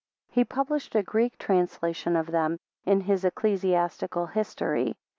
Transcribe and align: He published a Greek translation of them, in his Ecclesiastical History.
He 0.31 0.43
published 0.43 0.95
a 0.95 1.03
Greek 1.03 1.37
translation 1.37 2.15
of 2.15 2.25
them, 2.25 2.57
in 2.85 3.01
his 3.01 3.23
Ecclesiastical 3.23 4.25
History. 4.25 4.95